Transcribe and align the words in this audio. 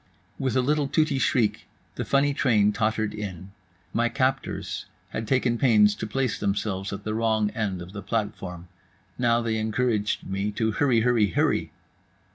With 0.39 0.55
a 0.55 0.61
little 0.63 0.87
tooty 0.87 1.19
shriek 1.19 1.67
the 1.93 2.03
funny 2.03 2.33
train 2.33 2.71
tottered 2.71 3.13
in. 3.13 3.51
My 3.93 4.09
captors 4.09 4.87
had 5.09 5.27
taken 5.27 5.59
pains 5.59 5.93
to 5.93 6.07
place 6.07 6.39
themselves 6.39 6.91
at 6.91 7.03
the 7.03 7.13
wrong 7.13 7.51
end 7.51 7.83
of 7.83 7.93
the 7.93 8.01
platform. 8.01 8.67
Now 9.19 9.41
they 9.43 9.57
encouraged 9.59 10.25
me 10.25 10.49
to 10.53 10.71
HurryHurryHurry. 10.71 11.69